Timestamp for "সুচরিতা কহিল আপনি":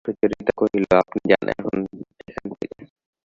0.05-1.19